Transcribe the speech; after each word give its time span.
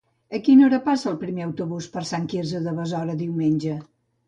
A 0.35 0.39
quina 0.45 0.63
hora 0.67 0.79
passa 0.87 1.07
el 1.11 1.19
primer 1.25 1.43
autobús 1.49 1.89
per 1.97 2.05
Sant 2.13 2.27
Quirze 2.33 2.65
de 2.69 2.77
Besora 2.81 3.19
diumenge? 3.23 3.79